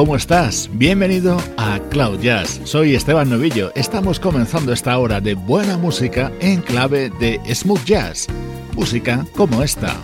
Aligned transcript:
¿Cómo 0.00 0.16
estás? 0.16 0.70
Bienvenido 0.72 1.36
a 1.58 1.78
Cloud 1.90 2.20
Jazz. 2.20 2.58
Soy 2.64 2.94
Esteban 2.94 3.28
Novillo. 3.28 3.70
Estamos 3.74 4.18
comenzando 4.18 4.72
esta 4.72 4.96
hora 4.96 5.20
de 5.20 5.34
buena 5.34 5.76
música 5.76 6.32
en 6.40 6.62
clave 6.62 7.10
de 7.20 7.38
smooth 7.54 7.84
jazz. 7.84 8.26
Música 8.74 9.26
como 9.36 9.62
esta. 9.62 9.94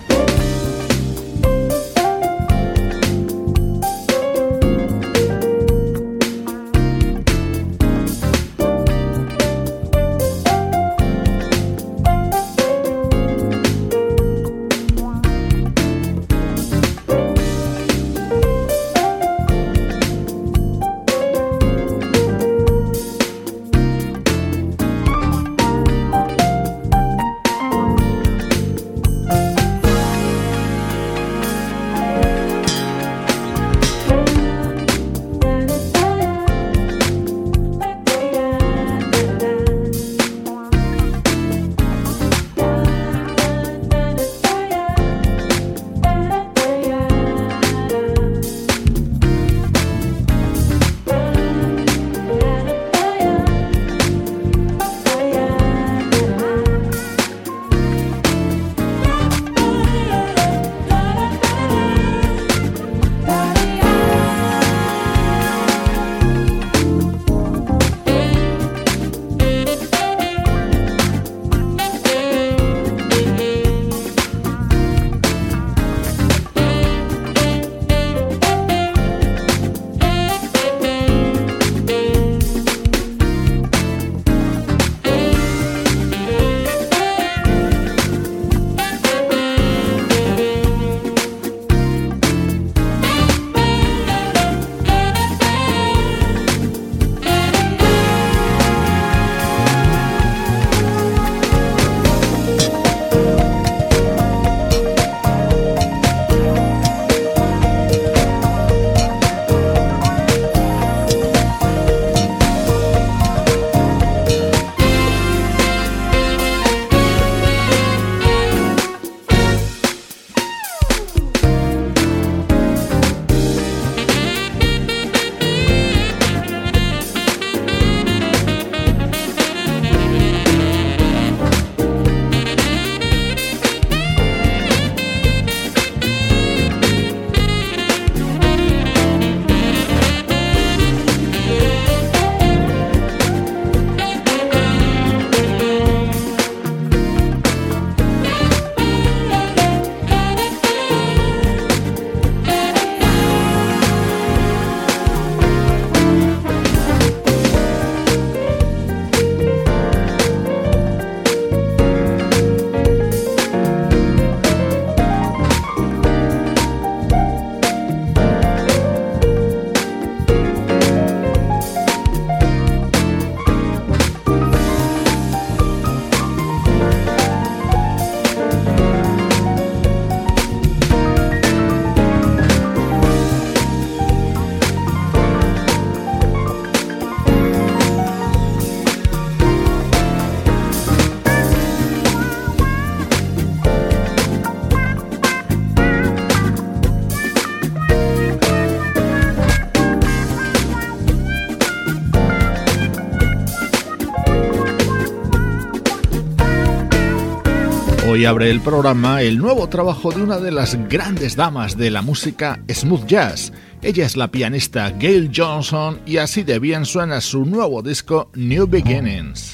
Hoy 208.16 208.24
abre 208.24 208.50
el 208.50 208.62
programa 208.62 209.20
el 209.20 209.36
nuevo 209.36 209.68
trabajo 209.68 210.10
de 210.10 210.22
una 210.22 210.38
de 210.38 210.50
las 210.50 210.74
grandes 210.88 211.36
damas 211.36 211.76
de 211.76 211.90
la 211.90 212.00
música 212.00 212.58
smooth 212.66 213.04
jazz. 213.04 213.52
Ella 213.82 214.06
es 214.06 214.16
la 214.16 214.30
pianista 214.30 214.88
Gail 214.98 215.30
Johnson 215.36 216.00
y 216.06 216.16
así 216.16 216.42
de 216.42 216.58
bien 216.58 216.86
suena 216.86 217.20
su 217.20 217.44
nuevo 217.44 217.82
disco 217.82 218.30
New 218.32 218.66
Beginnings. 218.66 219.52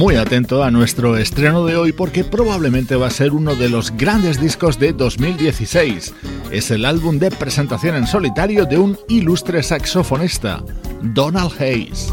muy 0.00 0.16
atento 0.16 0.64
a 0.64 0.70
nuestro 0.70 1.18
estreno 1.18 1.66
de 1.66 1.76
hoy 1.76 1.92
porque 1.92 2.24
probablemente 2.24 2.96
va 2.96 3.08
a 3.08 3.10
ser 3.10 3.32
uno 3.32 3.54
de 3.54 3.68
los 3.68 3.90
grandes 3.90 4.40
discos 4.40 4.78
de 4.78 4.94
2016. 4.94 6.14
Es 6.50 6.72
el 6.72 6.84
álbum 6.84 7.20
de 7.20 7.30
presentación 7.30 7.94
en 7.94 8.08
solitario 8.08 8.64
de 8.64 8.76
un 8.76 8.98
ilustre 9.08 9.62
saxofonista, 9.62 10.64
Donald 11.00 11.52
Hayes. 11.60 12.12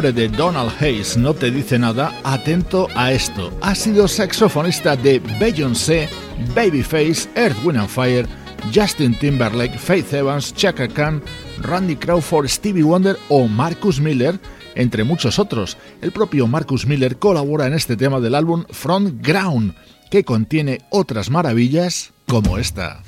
Nombre 0.00 0.22
de 0.28 0.34
Donald 0.34 0.72
Hayes 0.80 1.18
no 1.18 1.34
te 1.34 1.50
dice 1.50 1.78
nada, 1.78 2.18
atento 2.24 2.88
a 2.94 3.12
esto. 3.12 3.52
Ha 3.60 3.74
sido 3.74 4.08
saxofonista 4.08 4.96
de 4.96 5.18
Beyoncé, 5.38 6.08
Babyface, 6.54 7.28
Earth, 7.34 7.58
Wind 7.62 7.78
and 7.78 7.88
Fire, 7.88 8.26
Justin 8.74 9.14
Timberlake, 9.18 9.76
Faith 9.76 10.14
Evans, 10.14 10.54
Chaka 10.54 10.88
Khan, 10.88 11.22
Randy 11.60 11.96
Crawford, 11.96 12.48
Stevie 12.48 12.82
Wonder 12.82 13.18
o 13.28 13.46
Marcus 13.46 14.00
Miller, 14.00 14.40
entre 14.74 15.04
muchos 15.04 15.38
otros. 15.38 15.76
El 16.00 16.12
propio 16.12 16.46
Marcus 16.46 16.86
Miller 16.86 17.18
colabora 17.18 17.66
en 17.66 17.74
este 17.74 17.94
tema 17.94 18.20
del 18.20 18.36
álbum 18.36 18.64
Front 18.70 19.20
Ground, 19.20 19.74
que 20.10 20.24
contiene 20.24 20.78
otras 20.88 21.28
maravillas 21.28 22.12
como 22.26 22.56
esta. 22.56 23.02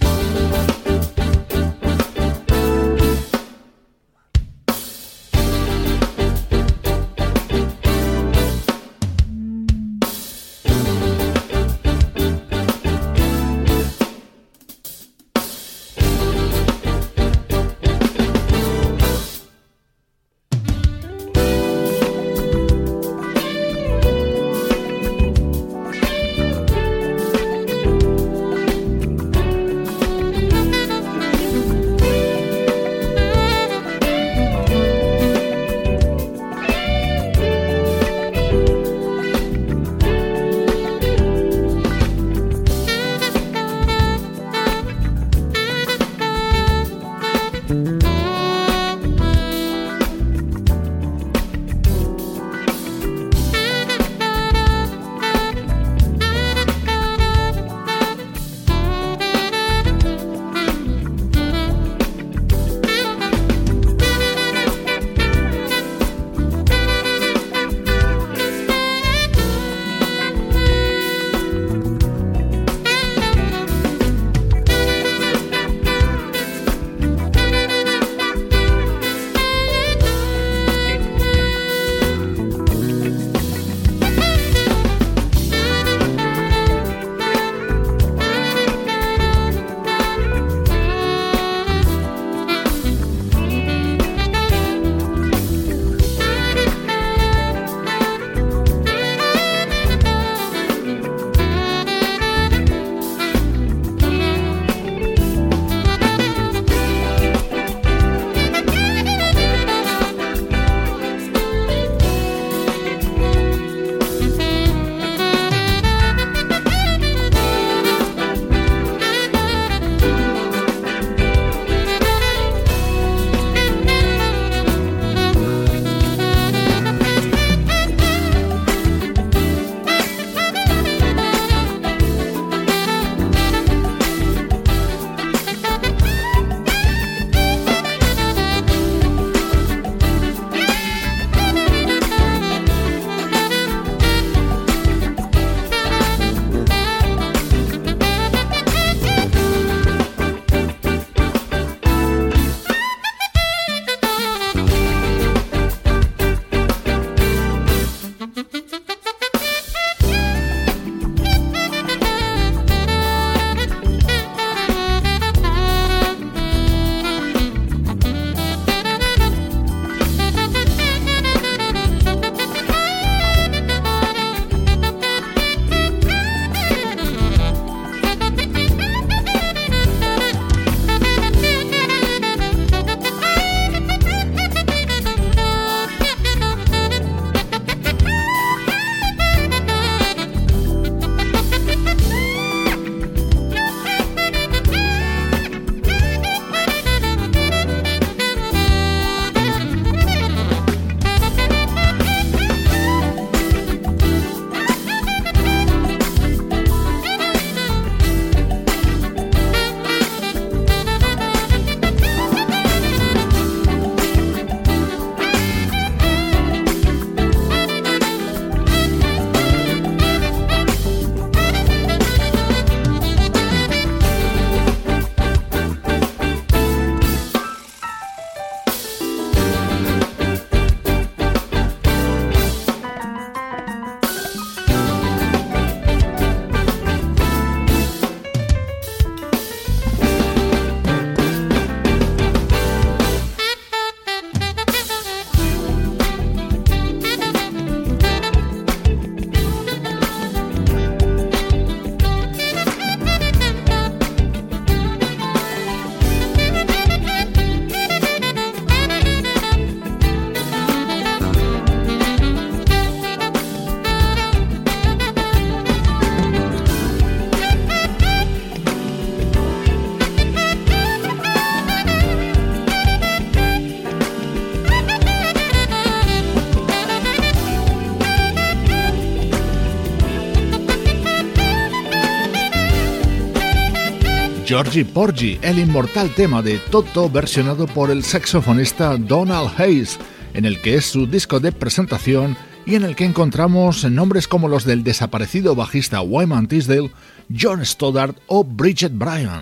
Georgie 284.52 284.84
Porgy, 284.84 285.38
el 285.40 285.58
inmortal 285.58 286.10
tema 286.10 286.42
de 286.42 286.58
Toto 286.58 287.08
versionado 287.08 287.66
por 287.66 287.90
el 287.90 288.04
saxofonista 288.04 288.98
Donald 288.98 289.50
Hayes, 289.56 289.98
en 290.34 290.44
el 290.44 290.60
que 290.60 290.74
es 290.74 290.84
su 290.84 291.06
disco 291.06 291.40
de 291.40 291.52
presentación 291.52 292.36
y 292.66 292.74
en 292.74 292.84
el 292.84 292.94
que 292.94 293.06
encontramos 293.06 293.82
nombres 293.90 294.28
como 294.28 294.48
los 294.48 294.66
del 294.66 294.84
desaparecido 294.84 295.54
bajista 295.54 296.02
Wyman 296.02 296.48
Tisdale, 296.48 296.90
John 297.34 297.64
Stoddard 297.64 298.14
o 298.26 298.44
Bridget 298.44 298.92
Bryan. 298.92 299.40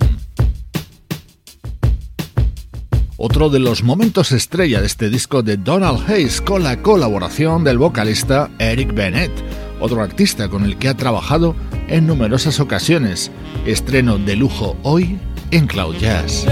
Otro 3.16 3.50
de 3.50 3.58
los 3.58 3.82
momentos 3.82 4.30
estrella 4.30 4.80
de 4.80 4.87
este 4.87 5.11
disco 5.11 5.42
de 5.42 5.56
Donald 5.56 6.08
Hayes 6.08 6.40
con 6.40 6.62
la 6.62 6.82
colaboración 6.82 7.64
del 7.64 7.78
vocalista 7.78 8.48
Eric 8.61 8.94
Bennett, 8.94 9.32
otro 9.80 10.02
artista 10.02 10.48
con 10.48 10.64
el 10.64 10.78
que 10.78 10.88
ha 10.88 10.96
trabajado 10.96 11.56
en 11.90 12.07
numerosas 12.07 12.61
ocasiones. 12.61 13.31
Estreno 13.66 14.18
de 14.18 14.37
lujo 14.37 14.76
hoy 14.83 15.18
en 15.50 15.66
Cloud 15.66 15.96
Jazz. 15.96 16.46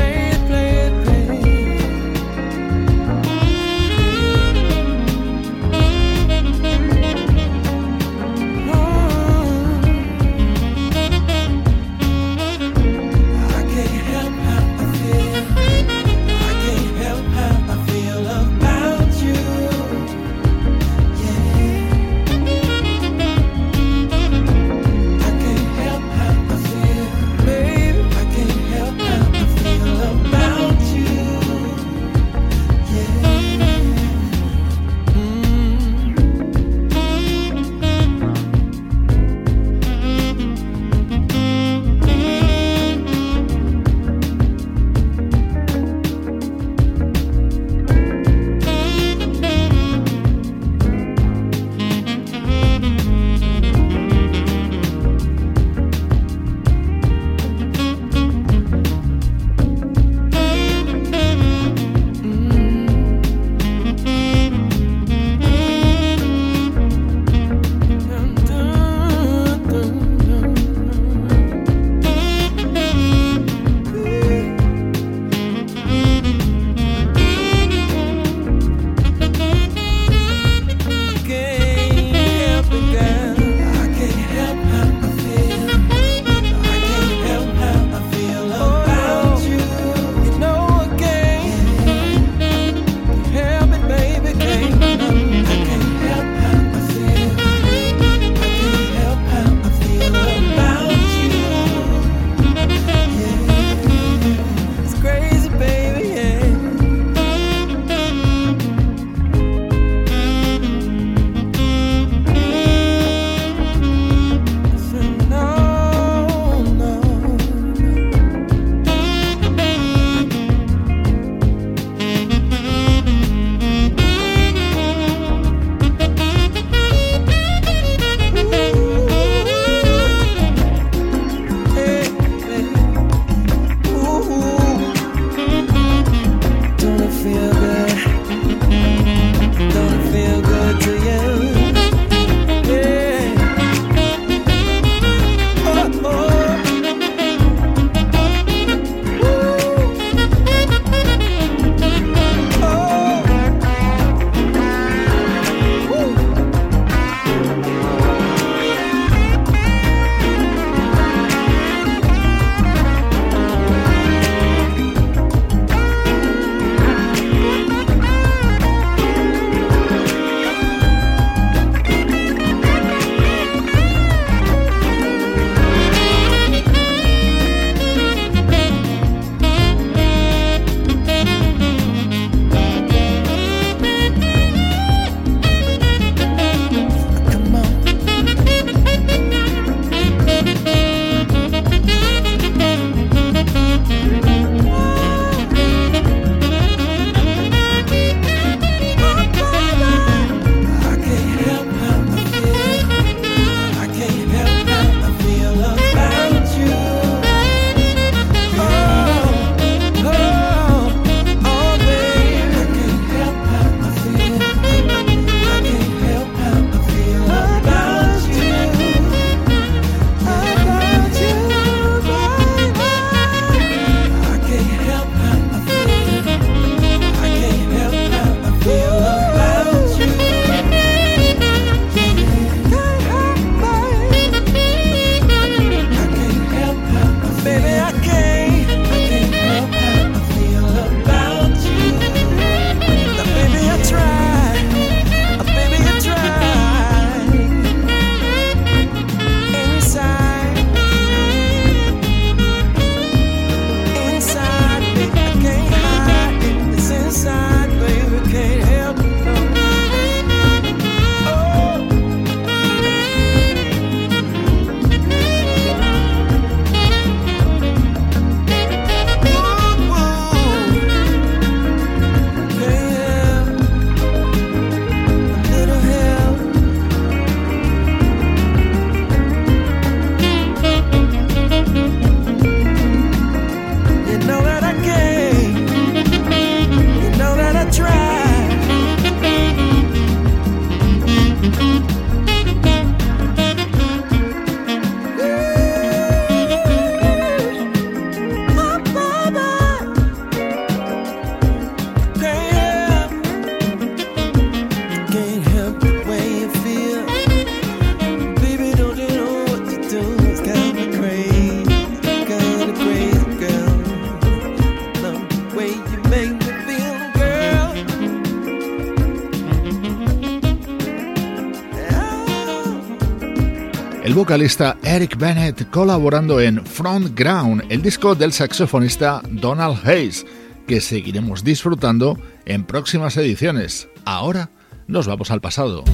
Vocalista 324.18 324.76
Eric 324.82 325.16
Bennett 325.16 325.70
colaborando 325.70 326.40
en 326.40 326.66
Front 326.66 327.16
Ground, 327.16 327.62
el 327.68 327.80
disco 327.80 328.16
del 328.16 328.32
saxofonista 328.32 329.22
Donald 329.30 329.78
Hayes, 329.88 330.26
que 330.66 330.80
seguiremos 330.80 331.44
disfrutando 331.44 332.18
en 332.44 332.64
próximas 332.64 333.16
ediciones. 333.16 333.88
Ahora 334.04 334.50
nos 334.88 335.06
vamos 335.06 335.30
al 335.30 335.40
pasado. 335.40 335.84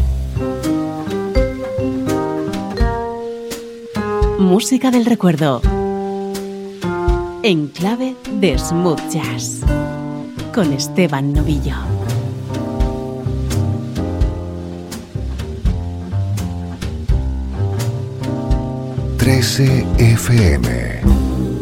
Música 4.39 4.91
del 4.91 5.05
recuerdo. 5.05 5.61
En 7.43 7.69
clave 7.69 8.17
de 8.41 8.59
smooth 8.59 9.03
jazz. 9.11 9.61
Con 10.55 10.73
Esteban 10.73 11.35
Novillo. 11.35 11.94
13 19.25 19.97
FM. 19.97 21.54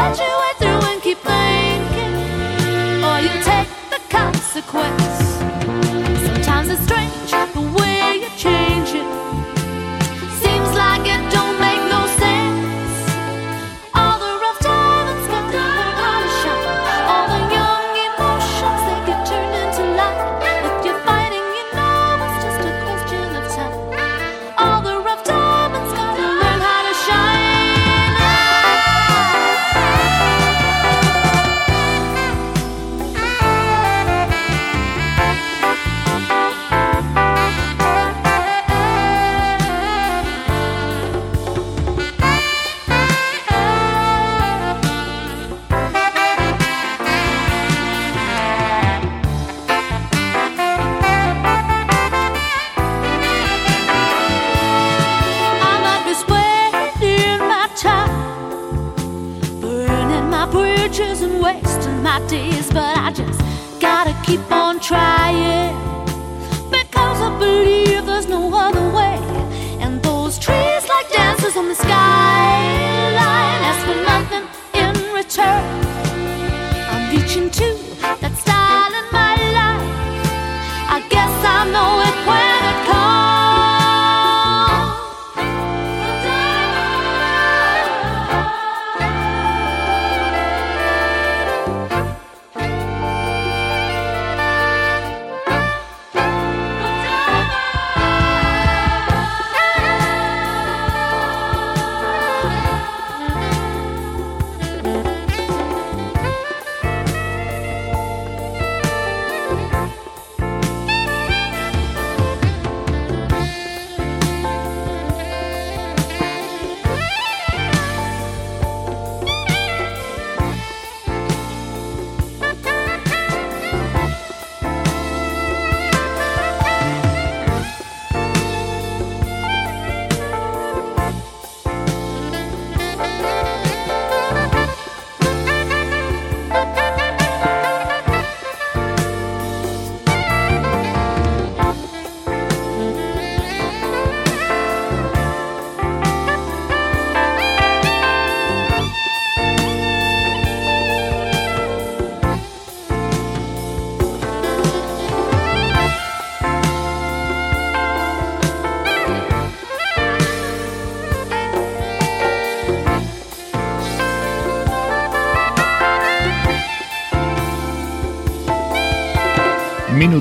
Such 0.00 0.20
a 0.20 0.29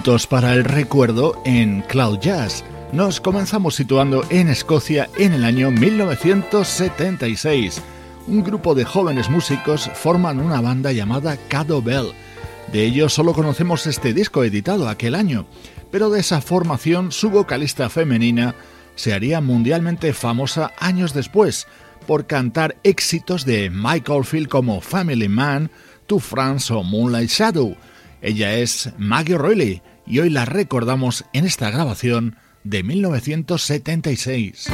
Minutos 0.10 0.26
para 0.26 0.54
el 0.54 0.64
recuerdo 0.64 1.40
en 1.46 1.82
Cloud 1.82 2.18
Jazz. 2.18 2.64
Nos 2.92 3.22
comenzamos 3.22 3.76
situando 3.76 4.26
en 4.32 4.50
Escocia 4.50 5.08
en 5.20 5.34
el 5.34 5.46
año 5.46 5.70
1976. 5.70 7.80
Un 8.26 8.44
grupo 8.44 8.74
de 8.74 8.86
jóvenes 8.86 9.30
músicos 9.30 9.88
forman 9.94 10.40
una 10.40 10.62
banda 10.62 10.92
llamada 10.94 11.38
Cado 11.48 11.84
Bell. 11.84 12.14
De 12.72 12.86
ellos 12.86 13.14
solo 13.14 13.34
conocemos 13.34 13.86
este 13.86 14.16
disco 14.16 14.44
editado 14.44 14.90
aquel 14.90 15.14
año, 15.14 15.46
pero 15.92 16.10
de 16.10 16.22
esa 16.22 16.42
formación 16.42 17.12
su 17.12 17.30
vocalista 17.30 17.88
femenina 17.88 18.56
se 18.96 19.14
haría 19.14 19.42
mundialmente 19.42 20.12
famosa 20.14 20.72
años 20.80 21.14
después 21.14 21.68
por 22.08 22.26
cantar 22.26 22.78
éxitos 22.82 23.46
de 23.46 23.70
Mike 23.70 24.12
Oldfield 24.12 24.48
como 24.48 24.82
Family 24.82 25.30
Man, 25.30 25.70
To 26.08 26.18
France 26.18 26.74
o 26.74 26.82
Moonlight 26.82 27.30
Shadow. 27.30 27.78
Ella 28.24 28.56
es 28.56 28.90
Maggie 28.98 29.38
Reilly 29.38 29.84
y 30.10 30.20
hoy 30.20 30.30
la 30.30 30.44
recordamos 30.44 31.24
en 31.32 31.46
esta 31.46 31.70
grabación 31.70 32.36
de 32.64 32.84
1976. 32.84 34.68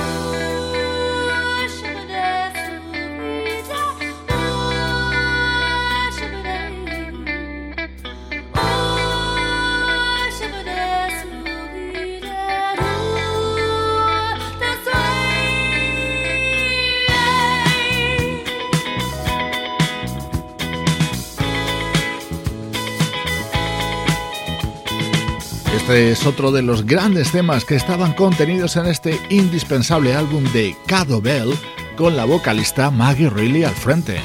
Este 25.86 26.10
es 26.10 26.26
otro 26.26 26.52
de 26.52 26.63
los 26.63 26.84
grandes 26.88 27.32
temas 27.32 27.63
que 27.63 27.76
estaban 27.76 28.13
contenidos 28.13 28.76
en 28.76 28.88
este 28.88 29.19
indispensable 29.30 30.15
álbum 30.15 30.43
de 30.45 30.76
Cado 30.88 31.21
Bell 31.21 31.54
con 31.95 32.17
la 32.17 32.26
vocalista 32.26 32.89
Maggie 32.89 33.30
Reilly 33.30 33.65
al 33.65 33.76
frente. 33.76 34.19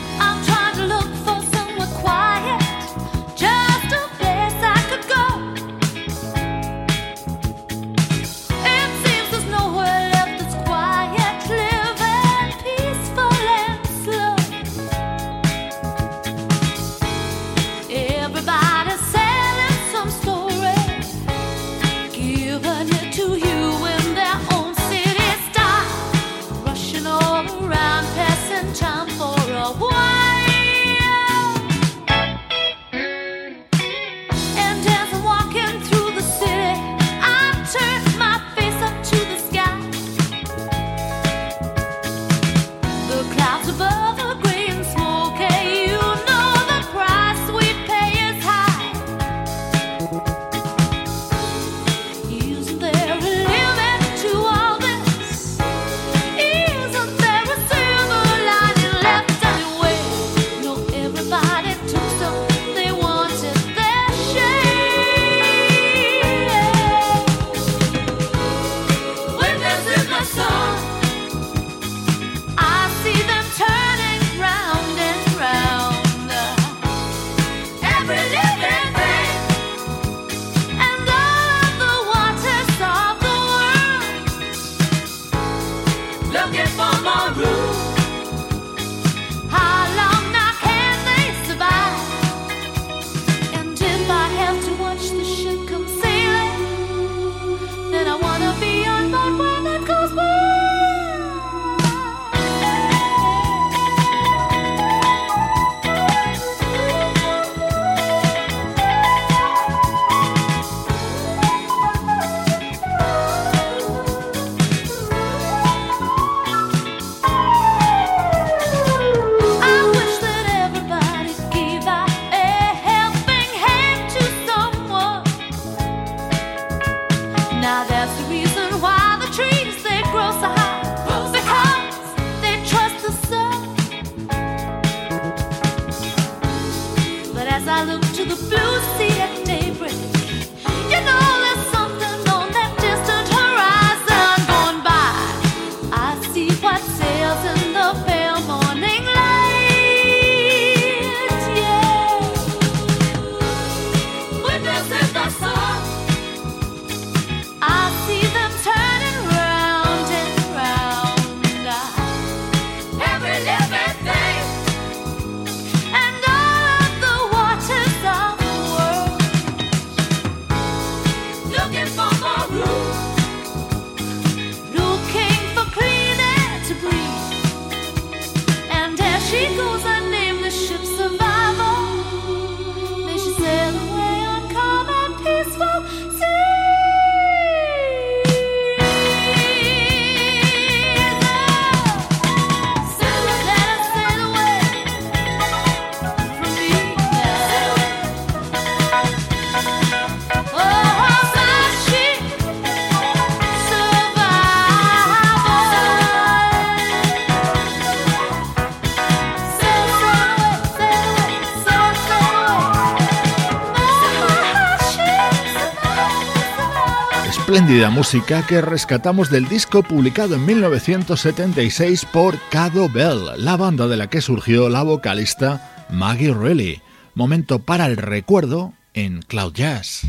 Espléndida 217.51 217.91
música 217.91 218.47
que 218.47 218.61
rescatamos 218.61 219.29
del 219.29 219.49
disco 219.49 219.83
publicado 219.83 220.37
en 220.37 220.47
1976 220.47 222.05
por 222.13 222.39
Cado 222.49 222.89
Bell, 222.89 223.25
la 223.39 223.57
banda 223.57 223.89
de 223.89 223.97
la 223.97 224.09
que 224.09 224.21
surgió 224.21 224.69
la 224.69 224.85
vocalista 224.85 225.89
Maggie 225.91 226.33
Reilly. 226.33 226.81
Momento 227.17 227.59
para 227.59 227.87
el 227.87 227.97
recuerdo 227.97 228.73
en 228.95 229.23
Cloud 229.23 229.53
Jazz. 229.53 230.03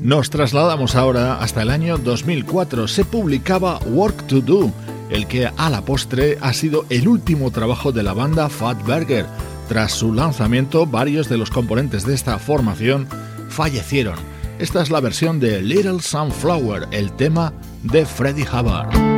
Nos 0.00 0.30
trasladamos 0.30 0.94
ahora 0.94 1.40
hasta 1.40 1.62
el 1.62 1.70
año 1.70 1.98
2004. 1.98 2.86
Se 2.86 3.04
publicaba 3.04 3.80
Work 3.80 4.28
to 4.28 4.40
Do, 4.42 4.72
el 5.10 5.26
que 5.26 5.50
a 5.56 5.70
la 5.70 5.84
postre 5.84 6.38
ha 6.40 6.52
sido 6.52 6.86
el 6.88 7.08
último 7.08 7.50
trabajo 7.50 7.90
de 7.90 8.04
la 8.04 8.12
banda 8.12 8.48
Fat 8.48 8.80
Burger 8.86 9.26
Tras 9.68 9.92
su 9.92 10.12
lanzamiento, 10.12 10.86
varios 10.86 11.28
de 11.28 11.38
los 11.38 11.50
componentes 11.50 12.04
de 12.04 12.14
esta 12.14 12.38
formación 12.38 13.08
fallecieron. 13.48 14.16
Esta 14.58 14.82
es 14.82 14.90
la 14.90 15.00
versión 15.00 15.40
de 15.40 15.62
Little 15.62 16.00
Sunflower, 16.00 16.88
el 16.90 17.12
tema 17.12 17.52
de 17.82 18.04
Freddie 18.06 18.46
Hubbard. 18.46 19.11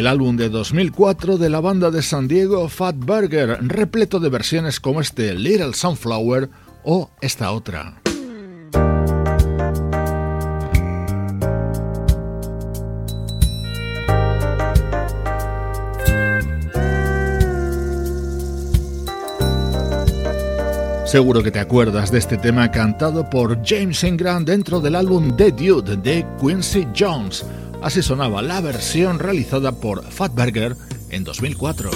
el 0.00 0.06
álbum 0.06 0.34
de 0.34 0.48
2004 0.48 1.36
de 1.36 1.50
la 1.50 1.60
banda 1.60 1.90
de 1.90 2.00
San 2.00 2.26
Diego 2.26 2.66
Fat 2.70 2.96
Burger, 2.96 3.58
repleto 3.60 4.18
de 4.18 4.30
versiones 4.30 4.80
como 4.80 5.02
este 5.02 5.34
Little 5.34 5.74
Sunflower 5.74 6.48
o 6.84 7.10
esta 7.20 7.52
otra. 7.52 8.00
Seguro 21.04 21.42
que 21.42 21.50
te 21.50 21.58
acuerdas 21.60 22.10
de 22.10 22.18
este 22.20 22.38
tema 22.38 22.70
cantado 22.70 23.28
por 23.28 23.60
James 23.66 24.02
Ingram 24.02 24.46
dentro 24.46 24.80
del 24.80 24.94
álbum 24.94 25.36
The 25.36 25.52
Dude 25.52 25.96
de 25.96 26.24
Quincy 26.40 26.86
Jones. 26.98 27.44
Así 27.82 28.02
sonaba 28.02 28.42
la 28.42 28.60
versión 28.60 29.18
realizada 29.18 29.72
por 29.72 30.04
Fatberger 30.10 30.76
en 31.10 31.24
2004. 31.24 31.90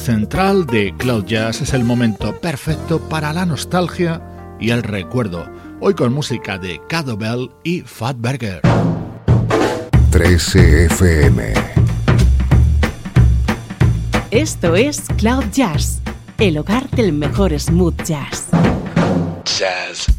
Central 0.00 0.66
de 0.66 0.94
Cloud 0.96 1.26
Jazz 1.26 1.60
es 1.60 1.74
el 1.74 1.84
momento 1.84 2.40
perfecto 2.40 3.00
para 3.08 3.32
la 3.32 3.44
nostalgia 3.44 4.20
y 4.58 4.70
el 4.70 4.82
recuerdo. 4.82 5.46
Hoy 5.80 5.94
con 5.94 6.12
música 6.12 6.58
de 6.58 6.80
Cado 6.88 7.16
Bell 7.16 7.50
y 7.62 7.82
Fatberger. 7.82 8.62
13 10.10 10.86
FM. 10.86 11.52
Esto 14.30 14.74
es 14.74 15.02
Cloud 15.18 15.44
Jazz, 15.52 16.00
el 16.38 16.58
hogar 16.58 16.88
del 16.90 17.12
mejor 17.12 17.58
smooth 17.58 18.02
jazz. 18.02 18.48
Jazz 19.44 20.09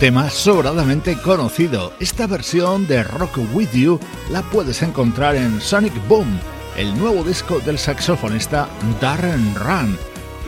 tema 0.00 0.30
sobradamente 0.30 1.14
conocido. 1.18 1.92
Esta 2.00 2.26
versión 2.26 2.86
de 2.86 3.02
Rock 3.02 3.38
With 3.52 3.68
You 3.72 4.00
la 4.30 4.40
puedes 4.40 4.80
encontrar 4.80 5.36
en 5.36 5.60
Sonic 5.60 5.92
Boom, 6.08 6.40
el 6.78 6.96
nuevo 6.98 7.22
disco 7.22 7.60
del 7.60 7.78
saxofonista 7.78 8.66
Darren 8.98 9.54
Run. 9.54 9.98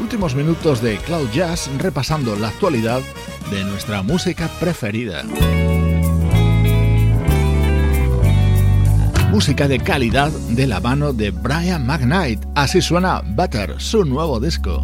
Últimos 0.00 0.34
minutos 0.34 0.80
de 0.80 0.96
Cloud 0.96 1.28
Jazz 1.34 1.68
repasando 1.76 2.34
la 2.34 2.48
actualidad 2.48 3.02
de 3.50 3.62
nuestra 3.64 4.02
música 4.02 4.48
preferida. 4.58 5.22
Música 9.30 9.68
de 9.68 9.80
calidad 9.80 10.30
de 10.30 10.66
la 10.66 10.80
mano 10.80 11.12
de 11.12 11.30
Brian 11.30 11.86
McKnight. 11.86 12.42
Así 12.54 12.80
suena 12.80 13.20
Butter, 13.20 13.74
su 13.78 14.06
nuevo 14.06 14.40
disco. 14.40 14.82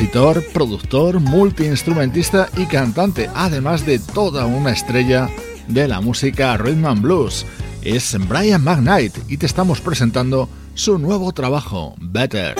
Compositor, 0.00 0.42
productor, 0.54 1.20
multiinstrumentista 1.20 2.48
y 2.56 2.64
cantante, 2.64 3.28
además 3.34 3.84
de 3.84 3.98
toda 3.98 4.46
una 4.46 4.70
estrella 4.70 5.28
de 5.68 5.88
la 5.88 6.00
música 6.00 6.56
rhythm 6.56 6.86
and 6.86 7.02
blues. 7.02 7.44
Es 7.82 8.16
Brian 8.26 8.64
McKnight 8.64 9.14
y 9.28 9.36
te 9.36 9.44
estamos 9.44 9.82
presentando 9.82 10.48
su 10.74 10.98
nuevo 10.98 11.32
trabajo, 11.32 11.94
Better. 12.00 12.56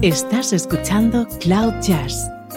Estás 0.00 0.52
escuchando 0.54 1.26
Cloud 1.40 1.74
Jazz 1.82 2.33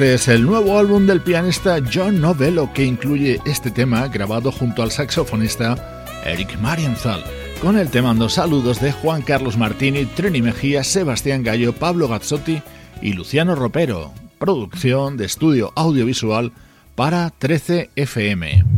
Este 0.00 0.14
es 0.14 0.28
el 0.28 0.46
nuevo 0.46 0.78
álbum 0.78 1.06
del 1.06 1.20
pianista 1.20 1.78
John 1.92 2.22
Novello 2.22 2.72
que 2.72 2.86
incluye 2.86 3.38
este 3.44 3.70
tema 3.70 4.08
grabado 4.08 4.50
junto 4.50 4.82
al 4.82 4.90
saxofonista 4.90 6.06
Eric 6.24 6.58
Marienthal, 6.58 7.22
con 7.60 7.76
el 7.76 7.90
temando 7.90 8.30
saludos 8.30 8.80
de 8.80 8.92
Juan 8.92 9.20
Carlos 9.20 9.58
Martini, 9.58 10.06
Trini 10.06 10.40
Mejía, 10.40 10.84
Sebastián 10.84 11.42
Gallo, 11.42 11.74
Pablo 11.74 12.08
Gazzotti 12.08 12.62
y 13.02 13.12
Luciano 13.12 13.54
Ropero. 13.54 14.14
Producción 14.38 15.18
de 15.18 15.26
estudio 15.26 15.70
audiovisual 15.76 16.52
para 16.94 17.28
13 17.28 17.90
FM. 17.94 18.69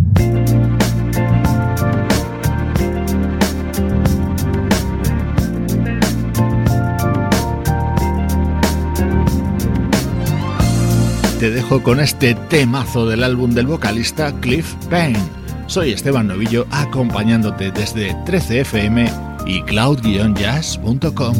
Te 11.42 11.50
dejo 11.50 11.82
con 11.82 11.98
este 11.98 12.36
temazo 12.36 13.04
del 13.04 13.24
álbum 13.24 13.50
del 13.50 13.66
vocalista 13.66 14.32
Cliff 14.38 14.74
Payne. 14.88 15.18
Soy 15.66 15.90
Esteban 15.90 16.28
Novillo 16.28 16.68
acompañándote 16.70 17.72
desde 17.72 18.14
13fm 18.26 19.42
y 19.44 19.60
cloud-jazz.com. 19.62 21.34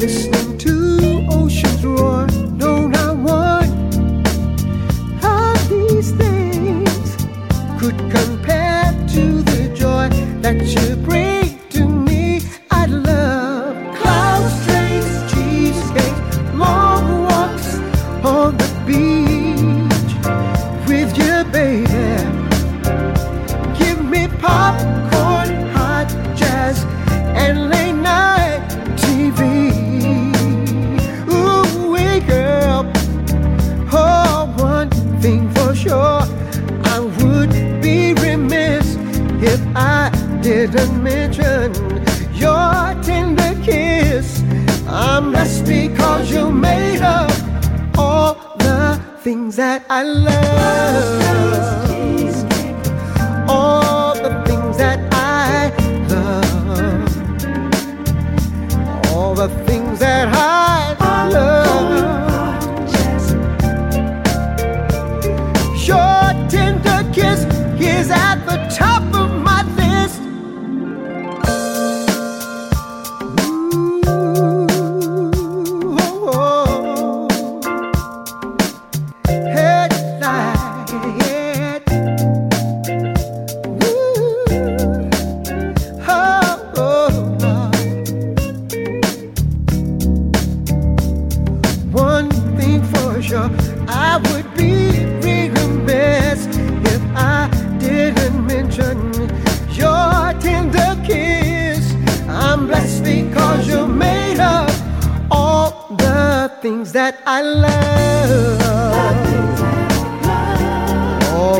listen. 0.00 0.29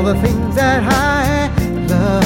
all 0.00 0.06
the 0.06 0.20
things 0.22 0.54
that 0.54 0.82
I 0.82 1.48
love. 1.86 2.24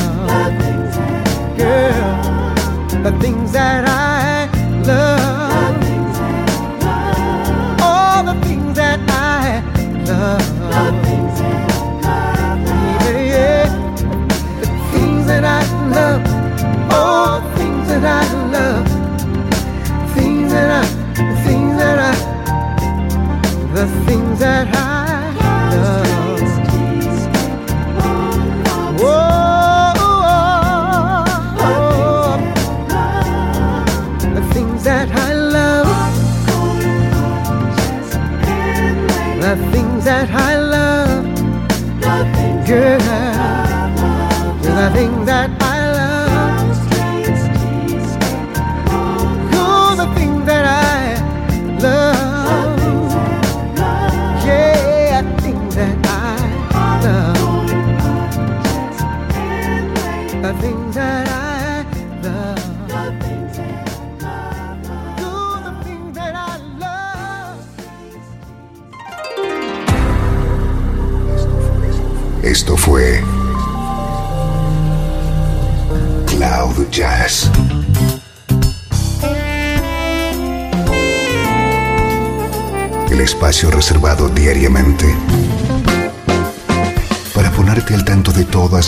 Girl, 1.59 3.03
the 3.03 3.19
things 3.21 3.51
that 3.53 3.89
I 3.89 3.94